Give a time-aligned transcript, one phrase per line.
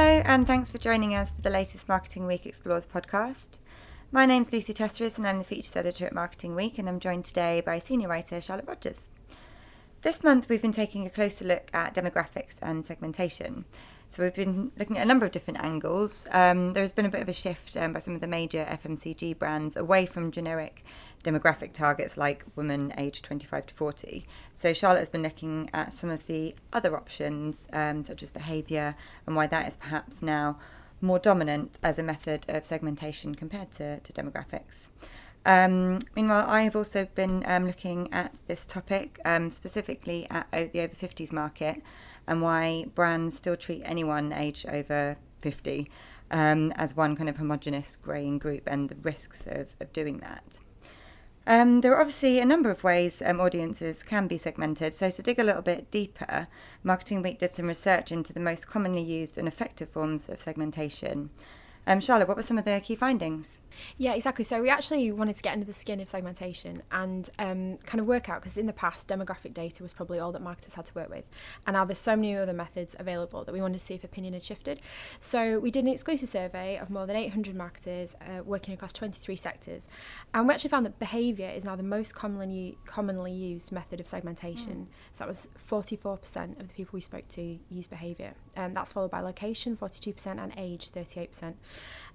[0.00, 3.58] Hello, and thanks for joining us for the latest Marketing Week Explores podcast.
[4.12, 7.24] My name's Lucy Tesseras, and I'm the features editor at Marketing Week, and I'm joined
[7.24, 9.10] today by senior writer Charlotte Rogers.
[10.02, 13.64] This month, we've been taking a closer look at demographics and segmentation.
[14.10, 16.26] So we've been looking at a number of different angles.
[16.30, 18.64] Um, there has been a bit of a shift um, by some of the major
[18.64, 20.82] FMCG brands away from generic
[21.22, 24.26] demographic targets like women aged 25 to 40.
[24.54, 28.96] So Charlotte has been looking at some of the other options, um, such as behaviour,
[29.26, 30.58] and why that is perhaps now
[31.02, 34.88] more dominant as a method of segmentation compared to, to demographics.
[35.44, 40.80] Um, meanwhile, I have also been um, looking at this topic, um, specifically at the
[40.80, 41.82] over 50s market,
[42.28, 45.90] and why brands still treat anyone aged over 50
[46.30, 50.60] um, as one kind of homogenous greying group and the risks of, of doing that.
[51.46, 54.94] Um, there are obviously a number of ways um, audiences can be segmented.
[54.94, 56.46] So, to dig a little bit deeper,
[56.84, 61.30] Marketing Week did some research into the most commonly used and effective forms of segmentation.
[61.88, 63.60] Um, Charlotte, what were some of the key findings?
[63.96, 64.44] Yeah, exactly.
[64.44, 68.06] So we actually wanted to get under the skin of segmentation and um, kind of
[68.06, 70.94] work out because in the past, demographic data was probably all that marketers had to
[70.94, 71.24] work with,
[71.66, 74.34] and now there's so many other methods available that we wanted to see if opinion
[74.34, 74.82] had shifted.
[75.18, 79.34] So we did an exclusive survey of more than 800 marketers uh, working across 23
[79.36, 79.88] sectors,
[80.34, 84.06] and we actually found that behaviour is now the most commonly commonly used method of
[84.06, 84.88] segmentation.
[84.90, 85.12] Mm.
[85.12, 88.34] So that was 44% of the people we spoke to use behaviour.
[88.58, 91.54] Um, that's followed by location, 42%, and age, 38%.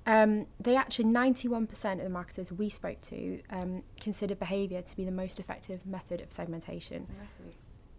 [0.05, 5.05] Um, they actually 91% of the marketers we spoke to um, consider behaviour to be
[5.05, 7.07] the most effective method of segmentation.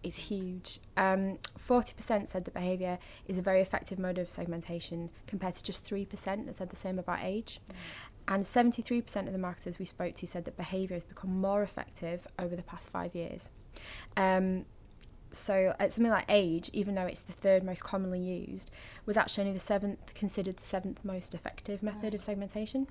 [0.02, 0.80] It's huge.
[0.98, 5.88] Um, 40% said that behaviour is a very effective mode of segmentation compared to just
[5.88, 7.60] 3% that said the same about age.
[7.70, 7.74] Mm.
[8.28, 12.26] And 73% of the marketers we spoke to said that behaviour has become more effective
[12.38, 13.48] over the past five years.
[14.18, 14.66] Um,
[15.36, 18.70] so at something like age, even though it's the third most commonly used,
[19.06, 22.86] was actually only the seventh considered the seventh most effective method of segmentation.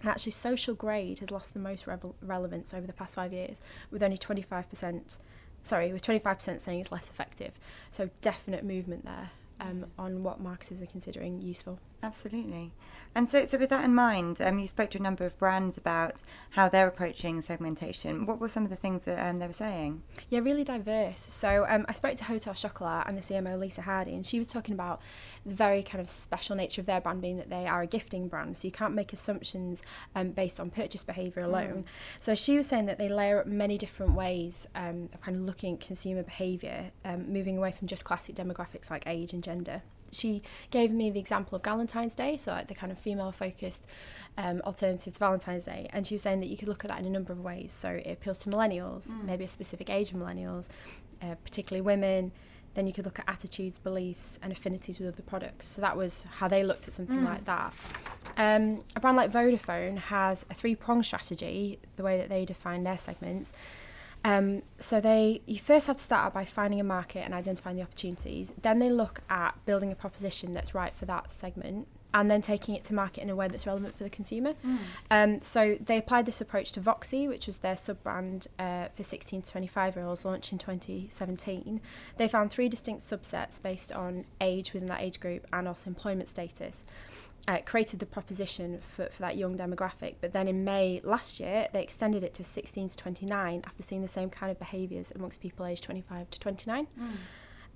[0.00, 3.60] And actually, social grade has lost the most re- relevance over the past five years,
[3.90, 5.18] with only 25%,
[5.62, 7.52] sorry, with 25% saying it's less effective.
[7.90, 9.30] So definite movement there
[9.60, 11.78] um, on what marketers are considering useful.
[12.02, 12.72] Absolutely.
[13.14, 15.76] And so, so with that in mind, um, you spoke to a number of brands
[15.76, 18.24] about how they're approaching segmentation.
[18.24, 20.02] What were some of the things that um, they were saying?
[20.30, 21.20] Yeah, really diverse.
[21.20, 24.48] So um, I spoke to Hotel Chocolat and the CMO Lisa Hardy, and she was
[24.48, 25.02] talking about
[25.44, 28.28] the very kind of special nature of their brand being that they are a gifting
[28.28, 28.56] brand.
[28.56, 29.82] So you can't make assumptions
[30.14, 31.84] um, based on purchase behaviour alone.
[31.84, 31.84] Mm.
[32.18, 35.42] So she was saying that they layer up many different ways um, of kind of
[35.42, 39.82] looking at consumer behaviour, um, moving away from just classic demographics like age and gender
[40.12, 43.84] she gave me the example of Valentine's Day, so like the kind of female focused
[44.36, 45.88] um, alternative to Valentine's Day.
[45.92, 47.72] And she was saying that you could look at that in a number of ways.
[47.72, 49.24] So it appeals to millennials, mm.
[49.24, 50.68] maybe a specific age of millennials,
[51.22, 52.32] uh, particularly women.
[52.74, 55.66] Then you could look at attitudes, beliefs, and affinities with other products.
[55.66, 57.24] So that was how they looked at something mm.
[57.24, 57.74] like that.
[58.36, 62.84] Um, a brand like Vodafone has a three pronged strategy, the way that they define
[62.84, 63.52] their segments.
[64.24, 67.76] Um, so they, you first have to start out by finding a market and identifying
[67.76, 68.52] the opportunities.
[68.62, 72.74] Then they look at building a proposition that's right for that segment, and then taking
[72.74, 74.54] it to market in a way that's relevant for the consumer.
[74.66, 74.78] Mm.
[75.10, 79.02] Um, so they applied this approach to VOXI, which was their sub brand uh, for
[79.02, 81.80] 16 to 25 year olds, launched in 2017.
[82.16, 86.28] They found three distinct subsets based on age within that age group and also employment
[86.28, 86.84] status
[87.48, 90.16] uh, created the proposition for, for that young demographic.
[90.20, 94.02] But then in May last year, they extended it to 16 to 29 after seeing
[94.02, 96.86] the same kind of behaviours amongst people aged 25 to 29.
[96.86, 97.08] Mm.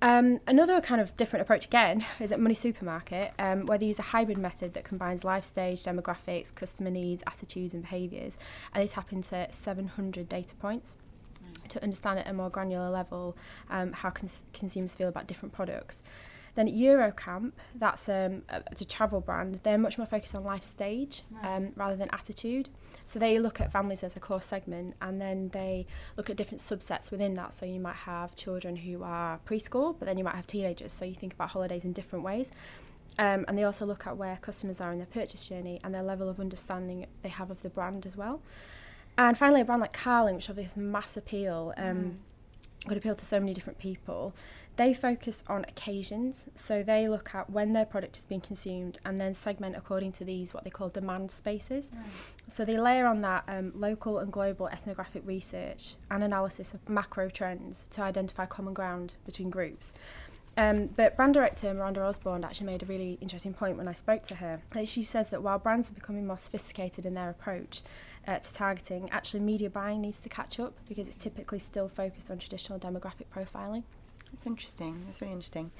[0.02, 3.98] Um, another kind of different approach again is at Money Supermarket, um, where they use
[3.98, 8.38] a hybrid method that combines life stage, demographics, customer needs, attitudes, and behaviours,
[8.74, 10.96] and they tap into 700 data points
[11.68, 13.36] to understand at a more granular level
[13.70, 16.02] um, how cons- consumers feel about different products.
[16.56, 19.60] Then Eurocamp, that's um, a, a travel brand.
[19.62, 22.70] They're much more focused on life stage um, rather than attitude.
[23.04, 25.86] So they look at families as a core segment, and then they
[26.16, 27.54] look at different subsets within that.
[27.54, 30.92] So you might have children who are preschool, but then you might have teenagers.
[30.92, 32.50] So you think about holidays in different ways.
[33.18, 36.02] Um, and they also look at where customers are in their purchase journey and their
[36.02, 38.42] level of understanding they have of the brand as well.
[39.18, 42.14] And finally, a brand like Carling, which obviously has mass appeal, um, mm.
[42.86, 44.34] Could appeal to so many different people.
[44.76, 49.16] They focus on occasions, so they look at when their product is being consumed and
[49.16, 51.90] then segment according to these what they call demand spaces.
[51.90, 52.02] Mm.
[52.48, 57.30] So they layer on that um, local and global ethnographic research and analysis of macro
[57.30, 59.94] trends to identify common ground between groups.
[60.58, 64.22] Um, but brand director Miranda Osborne actually made a really interesting point when I spoke
[64.24, 64.62] to her.
[64.70, 67.82] That she says that while brands are becoming more sophisticated in their approach
[68.26, 72.30] uh, to targeting, actually media buying needs to catch up because it's typically still focused
[72.30, 73.84] on traditional demographic profiling.
[74.32, 75.02] That's interesting.
[75.06, 75.70] That's really interesting.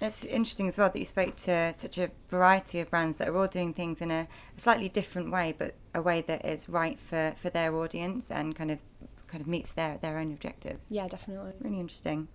[0.00, 3.36] It's interesting as well that you spoke to such a variety of brands that are
[3.36, 7.34] all doing things in a, slightly different way, but a way that is right for,
[7.36, 8.78] for their audience and kind of
[9.26, 10.86] kind of meets their, their own objectives.
[10.90, 11.52] Yeah, definitely.
[11.60, 12.28] Really interesting.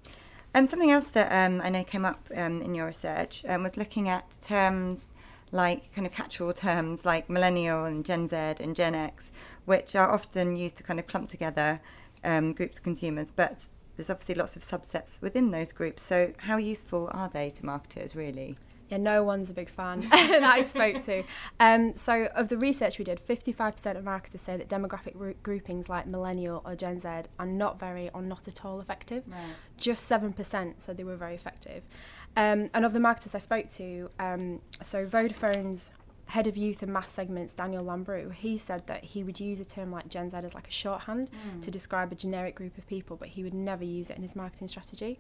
[0.54, 3.76] Um, something else that um, I know came up um, in your research um, was
[3.76, 5.10] looking at terms
[5.52, 9.32] like kind of catch-all terms like millennial and Gen Z and Gen X,
[9.66, 11.82] which are often used to kind of clump together
[12.24, 16.04] um, groups of consumers, but there's obviously lots of subsets within those groups.
[16.04, 18.58] So, how useful are they to marketers, really?
[18.90, 21.24] Yeah, no one's a big fan that I spoke to.
[21.60, 26.08] Um, so, of the research we did, 55% of marketers say that demographic groupings like
[26.08, 27.10] millennial or Gen Z
[27.40, 29.24] are not very or not at all effective.
[29.28, 29.40] Right.
[29.78, 31.84] Just 7% said they were very effective.
[32.36, 35.92] Um, and of the marketers I spoke to, um, so Vodafone's
[36.28, 39.66] head of youth and mass segments, Daniel Lambrou, he said that he would use a
[39.66, 41.62] term like Gen Z as like a shorthand mm.
[41.62, 44.36] to describe a generic group of people, but he would never use it in his
[44.36, 45.20] marketing strategy.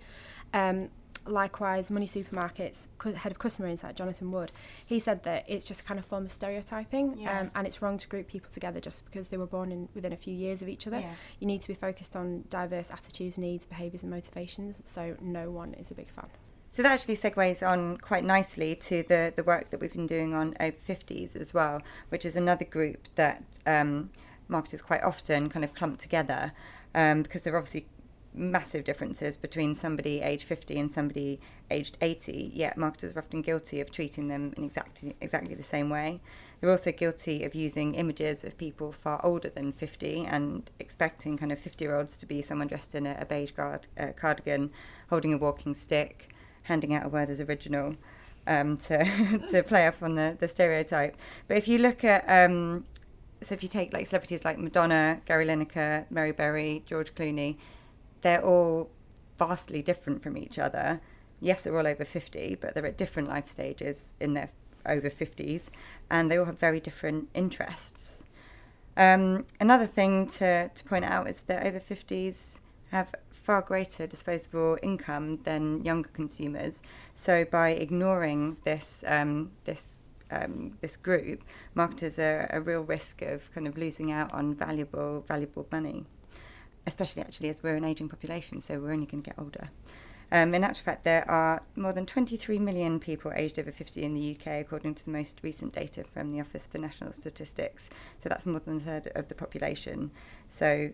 [0.53, 0.89] Um,
[1.27, 4.51] likewise, Money Supermarkets head of customer insight, Jonathan Wood,
[4.83, 7.39] he said that it's just a kind of form of stereotyping, yeah.
[7.39, 10.11] um, and it's wrong to group people together just because they were born in within
[10.11, 10.99] a few years of each other.
[10.99, 11.13] Yeah.
[11.39, 14.81] You need to be focused on diverse attitudes, needs, behaviours, and motivations.
[14.85, 16.29] So no one is a big fan.
[16.75, 20.33] So that actually segues on quite nicely to the, the work that we've been doing
[20.33, 24.09] on over 50s as well, which is another group that um,
[24.49, 26.51] marketers quite often kind of clump together
[26.93, 27.87] um, because there are obviously
[28.33, 31.39] massive differences between somebody aged 50 and somebody
[31.71, 35.89] aged 80, yet marketers are often guilty of treating them in exactly, exactly the same
[35.89, 36.19] way.
[36.59, 41.53] They're also guilty of using images of people far older than 50 and expecting kind
[41.53, 44.71] of 50 year olds to be someone dressed in a, a beige guard, uh, cardigan,
[45.09, 46.34] holding a walking stick
[46.65, 47.95] handing out a Werther's Original
[48.47, 49.03] um, to
[49.49, 51.17] to play off on the, the stereotype.
[51.47, 52.85] But if you look at um,
[53.41, 57.57] so if you take like celebrities like Madonna, Gary Lineker, Mary Berry, George Clooney,
[58.21, 58.89] they're all
[59.37, 61.01] vastly different from each other.
[61.41, 64.49] Yes, they're all over 50, but they're at different life stages in their
[64.85, 65.69] over 50s,
[66.09, 68.23] and they all have very different interests.
[68.97, 72.59] Um, another thing to, to point out is that over 50s
[72.91, 73.13] have
[73.45, 76.81] far greater disposable income than younger consumers.
[77.13, 79.95] So by ignoring this um, this
[80.31, 81.43] um, this group,
[81.75, 86.05] marketers are a real risk of kind of losing out on valuable valuable money,
[86.87, 89.69] especially actually as we're an aging population, so we're only going to get older.
[90.31, 94.15] Um, in actual fact, there are more than 23 million people aged over 50 in
[94.15, 97.89] the UK, according to the most recent data from the Office for National Statistics.
[98.17, 100.09] So that's more than a third of the population.
[100.47, 100.89] So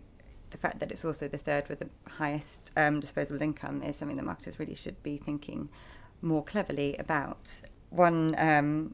[0.51, 4.18] the fact that it's also the third with the highest um, disposable income is something
[4.18, 5.69] that marketers really should be thinking
[6.21, 7.62] more cleverly about.
[7.89, 8.94] One um,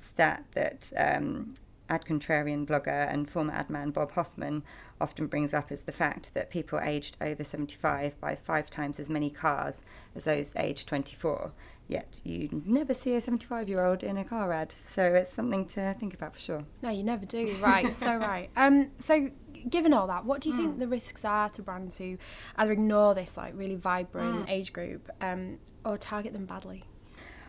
[0.00, 1.54] stat that um,
[1.88, 4.62] ad contrarian blogger and former ad man Bob Hoffman
[5.00, 9.10] often brings up is the fact that people aged over 75 buy five times as
[9.10, 9.82] many cars
[10.14, 11.52] as those aged 24.
[11.88, 14.72] Yet you never see a 75 year old in a car ad.
[14.72, 16.64] So it's something to think about for sure.
[16.82, 17.56] No, you never do.
[17.60, 18.50] Right, so right.
[18.56, 19.30] Um, so
[19.68, 20.58] given all that, what do you mm.
[20.58, 22.18] think the risks are to brands who
[22.56, 24.50] either ignore this like really vibrant mm.
[24.50, 26.84] age group um, or target them badly?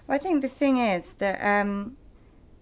[0.07, 1.97] Well, I think the thing is that um,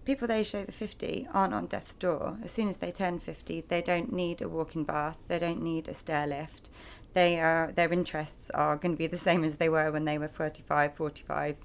[0.04, 2.38] people aged over 50 aren't on death's door.
[2.42, 5.88] As soon as they turn 50, they don't need a walk-in bath, they don't need
[5.88, 6.70] a stair lift.
[7.12, 10.16] They are, their interests are going to be the same as they were when they
[10.16, 11.56] were 35, 45,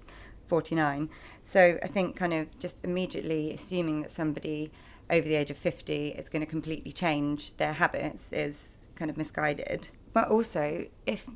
[0.48, 1.10] 49.
[1.44, 4.72] So I think kind of just immediately assuming that somebody
[5.10, 9.18] over the age of 50 is going to completely change their habits is kind of
[9.18, 9.90] misguided.
[10.14, 11.30] But also, if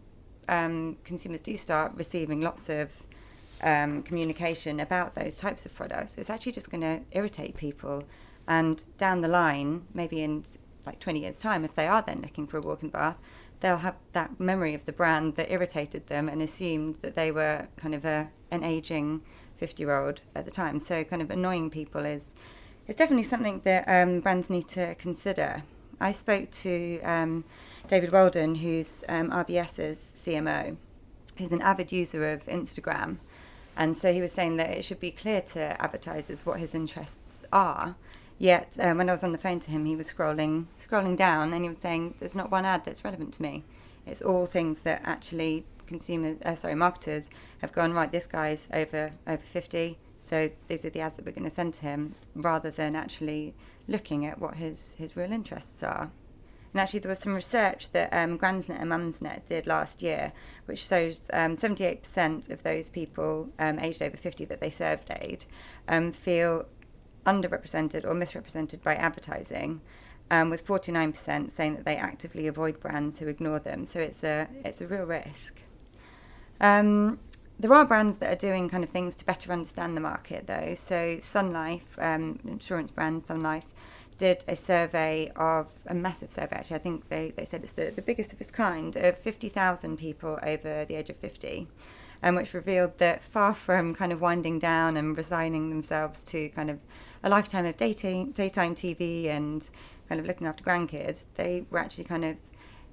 [0.47, 3.03] um, consumers do start receiving lots of
[3.61, 8.03] um, communication about those types of products, it's actually just going to irritate people.
[8.47, 10.43] And down the line, maybe in
[10.85, 13.19] like 20 years' time, if they are then looking for a walk-in bath,
[13.59, 17.67] they'll have that memory of the brand that irritated them and assumed that they were
[17.77, 19.21] kind of a, an aging
[19.57, 20.79] 50 year old at the time.
[20.79, 22.33] So, kind of annoying people is
[22.89, 25.61] it's definitely something that um, brands need to consider.
[26.01, 27.43] I spoke to um,
[27.87, 30.75] David Wheldon, who's um, RBS's CMO,
[31.37, 33.17] who's an avid user of Instagram.
[33.77, 37.45] And so he was saying that it should be clear to advertisers what his interests
[37.53, 37.95] are.
[38.39, 41.53] Yet um, when I was on the phone to him, he was scrolling scrolling down,
[41.53, 43.65] and he was saying, "There's not one ad that's relevant to me.
[44.07, 47.29] It's all things that actually consumers, uh, sorry, marketers
[47.61, 48.11] have gone right.
[48.11, 49.99] This guy's over over fifty.
[50.19, 53.55] So these are the ads that we're going to send to him, rather than actually
[53.87, 56.11] looking at what his, his real interests are.
[56.73, 60.33] And actually, there was some research that um, Gransnet and Mumsnet did last year,
[60.65, 65.45] which shows um, 78% of those people um, aged over 50 that they surveyed
[65.87, 66.67] um, feel
[67.25, 69.81] underrepresented or misrepresented by advertising,
[70.29, 73.85] um, with 49% saying that they actively avoid brands who ignore them.
[73.85, 75.61] So it's a it's a real risk.
[76.61, 77.19] Um,
[77.59, 80.75] there are brands that are doing kind of things to better understand the market, though.
[80.75, 83.65] So Sun Life, um, insurance brand Sun Life,
[84.17, 86.57] did a survey of a massive survey.
[86.57, 89.49] Actually, I think they, they said it's the, the biggest of its kind of fifty
[89.49, 91.67] thousand people over the age of fifty,
[92.23, 96.69] um, which revealed that far from kind of winding down and resigning themselves to kind
[96.69, 96.79] of
[97.23, 99.69] a lifetime of dating, daytime TV and
[100.07, 102.37] kind of looking after grandkids, they were actually kind of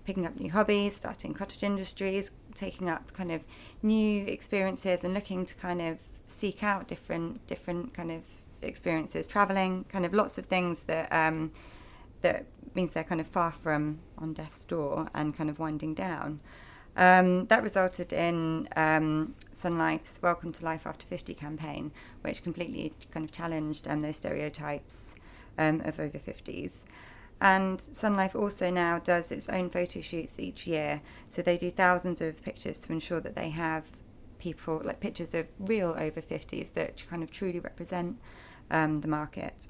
[0.04, 3.44] picking up new hobbies, starting cottage industries, taking up kind of
[3.82, 8.22] new experiences and looking to kind of seek out different different kind of
[8.62, 11.52] experiences, traveling, kind of lots of things that um,
[12.22, 16.40] that means they're kind of far from on death's door and kind of winding down.
[16.96, 22.94] Um, that resulted in um, Sun Life's Welcome to Life After 50 campaign, which completely
[23.10, 25.14] kind of challenged um, those stereotypes
[25.58, 26.84] um, of over 50s.
[27.40, 31.02] And Sun Life also now does its own photo shoots each year.
[31.28, 33.90] So they do thousands of pictures to ensure that they have
[34.38, 38.18] people, like pictures of real over 50s that kind of truly represent
[38.70, 39.68] um, the market.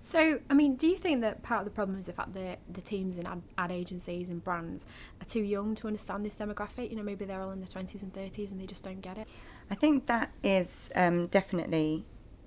[0.00, 2.58] So, I mean, do you think that part of the problem is the fact that
[2.70, 4.86] the teams and ad, ad, agencies and brands
[5.20, 6.90] are too young to understand this demographic?
[6.90, 9.16] You know, maybe they're all in their 20s and 30s and they just don't get
[9.16, 9.26] it?
[9.70, 12.04] I think that is um, definitely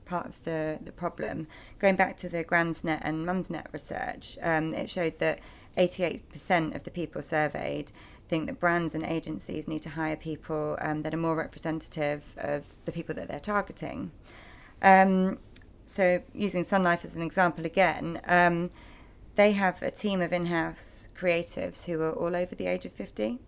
[0.08, 1.48] part of the, the problem.
[1.80, 5.40] Going back to the Gransnet and Mumsnet research, um, it showed that
[5.78, 7.92] 88% of the people surveyed
[8.28, 12.66] think that brands and agencies need to hire people um, that are more representative of
[12.86, 14.12] the people that they're targeting.
[14.82, 15.40] Um,
[15.86, 18.70] so, using Sun Life as an example again, um,
[19.36, 22.92] they have a team of in house creatives who are all over the age of
[22.92, 23.40] 50.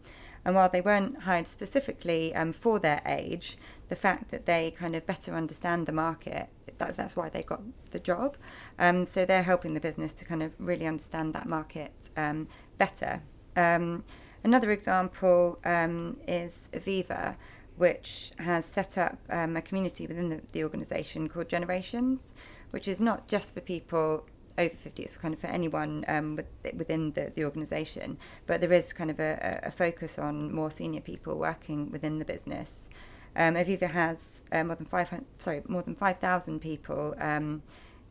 [0.45, 3.57] And while they weren't hired specifically um, for their age,
[3.89, 7.61] the fact that they kind of better understand the market, that's, that's why they got
[7.91, 8.37] the job.
[8.77, 13.21] Um, so they're helping the business to kind of really understand that market um, better.
[13.55, 14.03] Um,
[14.43, 17.35] another example um, is Aviva,
[17.75, 22.33] which has set up um, a community within the, the organisation called Generations,
[22.71, 24.25] which is not just for people
[24.59, 28.73] over 50 it's kind of for anyone um, with, within the, the organisation but there
[28.73, 32.89] is kind of a, a, focus on more senior people working within the business
[33.35, 37.61] um, Aviva has uh, more than five sorry more than 5,000 people um,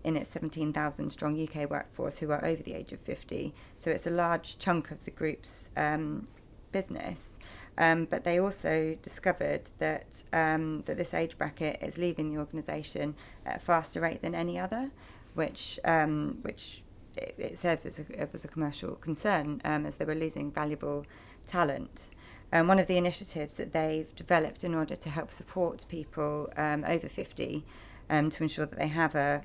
[0.04, 4.06] in its 17,000 strong UK workforce who are over the age of 50 so it's
[4.06, 6.28] a large chunk of the group's um,
[6.72, 7.38] business
[7.78, 13.14] um, but they also discovered that um, that this age bracket is leaving the organisation
[13.46, 14.90] at a faster rate than any other,
[15.34, 16.82] which um, which
[17.16, 21.06] it, it says is a, was a commercial concern as they were losing valuable
[21.46, 22.10] talent.
[22.52, 26.84] Um, one of the initiatives that they've developed in order to help support people um,
[26.86, 27.64] over 50
[28.08, 29.42] um, to ensure that they have a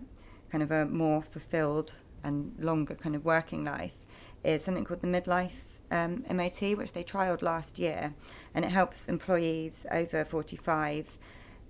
[0.51, 4.05] kind of a more fulfilled and longer kind of working life
[4.43, 8.13] is something called the midlife um, MOT, which they trialled last year,
[8.53, 11.17] and it helps employees over 45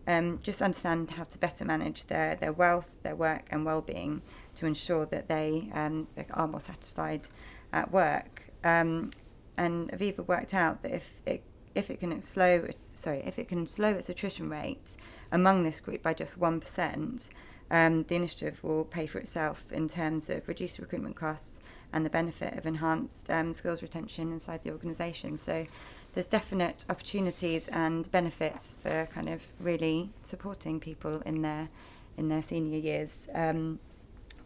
[0.08, 4.22] um, just understand how to better manage their, their wealth, their work, and well-being
[4.56, 7.28] to ensure that they, um, they are more satisfied
[7.72, 8.50] at work.
[8.63, 9.12] Um,
[9.57, 11.43] and Aviva worked out that if it
[11.75, 14.95] if it can slow sorry if it can slow its attrition rate
[15.31, 17.29] among this group by just one percent,
[17.72, 21.60] um, the initiative will pay for itself in terms of reduced recruitment costs
[21.91, 25.38] and the benefit of enhanced um, skills retention inside the organisation.
[25.38, 25.65] So
[26.13, 31.69] there's definite opportunities and benefits for kind of really supporting people in their
[32.17, 33.79] in their senior years um,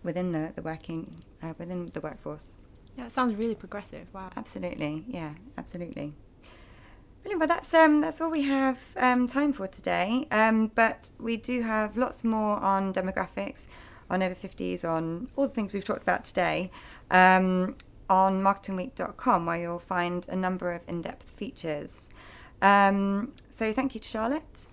[0.04, 2.58] within the, the working uh, within the workforce.
[2.98, 4.08] It sounds really progressive.
[4.14, 4.30] Wow.
[4.36, 5.06] Absolutely.
[5.08, 6.14] Yeah, absolutely.
[7.22, 7.40] Brilliant.
[7.40, 10.28] Well, that's um, that's all we have um, time for today.
[10.32, 13.62] Um, but we do have lots more on demographics,
[14.10, 16.72] on over 50s, on all the things we've talked about today.
[17.12, 17.76] Um,
[18.10, 22.10] on marketingweek.com, where you'll find a number of in depth features.
[22.62, 24.68] Um, so, thank you to Charlotte.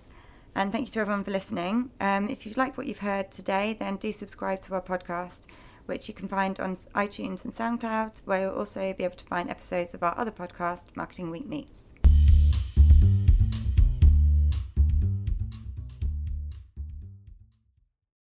[0.55, 1.91] And thank you to everyone for listening.
[1.99, 5.41] Um, if you like what you've heard today, then do subscribe to our podcast,
[5.85, 9.49] which you can find on iTunes and SoundCloud, where you'll also be able to find
[9.49, 11.84] episodes of our other podcast, Marketing Week Meets.